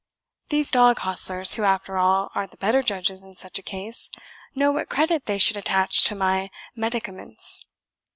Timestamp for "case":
3.61-4.09